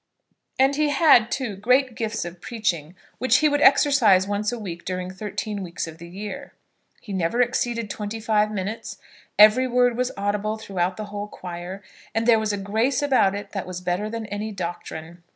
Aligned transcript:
And 0.57 0.77
he 0.77 0.89
had, 0.89 1.29
too, 1.29 1.55
great 1.55 1.93
gifts 1.93 2.25
of 2.25 2.41
preaching, 2.41 2.95
which 3.19 3.37
he 3.37 3.47
would 3.47 3.61
exercise 3.61 4.27
once 4.27 4.51
a 4.51 4.57
week 4.57 4.83
during 4.83 5.11
thirteen 5.11 5.61
weeks 5.61 5.85
of 5.85 5.99
the 5.99 6.07
year. 6.09 6.53
He 7.01 7.13
never 7.13 7.39
exceeded 7.39 7.87
twenty 7.91 8.19
five 8.19 8.49
minutes; 8.51 8.97
every 9.37 9.67
word 9.67 9.95
was 9.95 10.11
audible 10.17 10.57
throughout 10.57 10.97
the 10.97 11.05
whole 11.13 11.27
choir, 11.27 11.83
and 12.15 12.25
there 12.27 12.39
was 12.39 12.51
a 12.51 12.57
grace 12.57 13.03
about 13.03 13.35
it 13.35 13.51
that 13.51 13.67
was 13.67 13.79
better 13.79 14.09
than 14.09 14.25
any 14.25 14.51
doctrine. 14.51 15.21